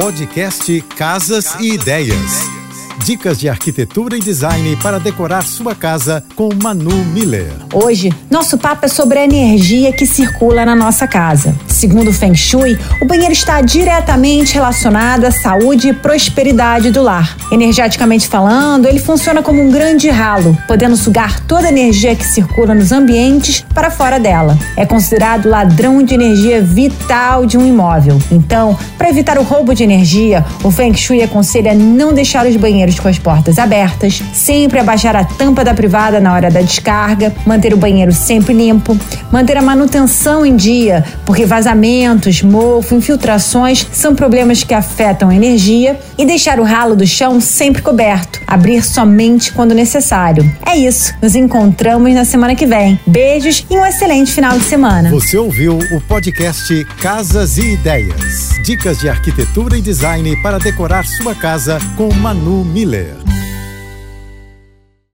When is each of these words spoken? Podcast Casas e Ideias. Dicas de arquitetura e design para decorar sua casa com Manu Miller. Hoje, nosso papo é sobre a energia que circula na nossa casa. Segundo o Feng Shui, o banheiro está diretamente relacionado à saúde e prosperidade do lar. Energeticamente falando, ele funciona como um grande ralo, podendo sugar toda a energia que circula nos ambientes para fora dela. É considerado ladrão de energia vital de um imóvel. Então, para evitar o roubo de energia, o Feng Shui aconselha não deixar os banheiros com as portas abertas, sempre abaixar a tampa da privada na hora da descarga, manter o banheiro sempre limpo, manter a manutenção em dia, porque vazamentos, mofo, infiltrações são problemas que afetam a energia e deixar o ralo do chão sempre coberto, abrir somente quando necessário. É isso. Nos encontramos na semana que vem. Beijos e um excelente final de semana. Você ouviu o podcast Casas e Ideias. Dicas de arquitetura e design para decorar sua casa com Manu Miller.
Podcast 0.00 0.80
Casas 0.96 1.56
e 1.58 1.72
Ideias. 1.72 2.67
Dicas 3.04 3.38
de 3.38 3.48
arquitetura 3.48 4.16
e 4.16 4.20
design 4.20 4.76
para 4.82 4.98
decorar 4.98 5.42
sua 5.42 5.74
casa 5.74 6.22
com 6.34 6.50
Manu 6.62 7.04
Miller. 7.06 7.50
Hoje, 7.72 8.12
nosso 8.30 8.58
papo 8.58 8.84
é 8.84 8.88
sobre 8.88 9.18
a 9.18 9.24
energia 9.24 9.92
que 9.92 10.04
circula 10.04 10.66
na 10.66 10.74
nossa 10.74 11.06
casa. 11.06 11.54
Segundo 11.66 12.08
o 12.08 12.12
Feng 12.12 12.34
Shui, 12.34 12.78
o 13.00 13.06
banheiro 13.06 13.32
está 13.32 13.60
diretamente 13.60 14.52
relacionado 14.52 15.24
à 15.24 15.30
saúde 15.30 15.88
e 15.88 15.92
prosperidade 15.92 16.90
do 16.90 17.02
lar. 17.02 17.36
Energeticamente 17.50 18.28
falando, 18.28 18.86
ele 18.86 18.98
funciona 18.98 19.42
como 19.42 19.62
um 19.62 19.70
grande 19.70 20.10
ralo, 20.10 20.56
podendo 20.66 20.96
sugar 20.96 21.40
toda 21.46 21.66
a 21.66 21.70
energia 21.70 22.14
que 22.14 22.26
circula 22.26 22.74
nos 22.74 22.92
ambientes 22.92 23.64
para 23.72 23.90
fora 23.90 24.20
dela. 24.20 24.58
É 24.76 24.84
considerado 24.84 25.48
ladrão 25.48 26.02
de 26.02 26.14
energia 26.14 26.60
vital 26.60 27.46
de 27.46 27.56
um 27.56 27.66
imóvel. 27.66 28.18
Então, 28.30 28.76
para 28.98 29.08
evitar 29.08 29.38
o 29.38 29.42
roubo 29.42 29.74
de 29.74 29.82
energia, 29.82 30.44
o 30.62 30.70
Feng 30.70 30.94
Shui 30.94 31.22
aconselha 31.22 31.72
não 31.72 32.12
deixar 32.12 32.46
os 32.46 32.56
banheiros 32.88 32.98
com 32.98 33.08
as 33.08 33.18
portas 33.18 33.58
abertas, 33.58 34.22
sempre 34.32 34.78
abaixar 34.78 35.14
a 35.14 35.24
tampa 35.24 35.62
da 35.62 35.74
privada 35.74 36.20
na 36.20 36.32
hora 36.32 36.50
da 36.50 36.60
descarga, 36.60 37.34
manter 37.46 37.74
o 37.74 37.76
banheiro 37.76 38.12
sempre 38.12 38.54
limpo, 38.54 38.98
manter 39.30 39.56
a 39.56 39.62
manutenção 39.62 40.44
em 40.44 40.56
dia, 40.56 41.04
porque 41.24 41.44
vazamentos, 41.44 42.42
mofo, 42.42 42.94
infiltrações 42.94 43.86
são 43.92 44.14
problemas 44.14 44.64
que 44.64 44.74
afetam 44.74 45.28
a 45.28 45.34
energia 45.34 45.98
e 46.16 46.24
deixar 46.24 46.58
o 46.58 46.64
ralo 46.64 46.96
do 46.96 47.06
chão 47.06 47.40
sempre 47.40 47.82
coberto, 47.82 48.40
abrir 48.46 48.82
somente 48.82 49.52
quando 49.52 49.74
necessário. 49.74 50.50
É 50.66 50.76
isso. 50.76 51.14
Nos 51.22 51.34
encontramos 51.34 52.12
na 52.14 52.24
semana 52.24 52.54
que 52.54 52.66
vem. 52.66 52.98
Beijos 53.06 53.64
e 53.70 53.76
um 53.76 53.84
excelente 53.84 54.32
final 54.32 54.58
de 54.58 54.64
semana. 54.64 55.10
Você 55.10 55.36
ouviu 55.36 55.78
o 55.92 56.00
podcast 56.02 56.84
Casas 57.00 57.58
e 57.58 57.72
Ideias. 57.72 58.57
Dicas 58.68 58.98
de 58.98 59.08
arquitetura 59.08 59.78
e 59.78 59.80
design 59.80 60.42
para 60.42 60.58
decorar 60.58 61.06
sua 61.06 61.34
casa 61.34 61.78
com 61.96 62.12
Manu 62.12 62.62
Miller. 62.66 63.27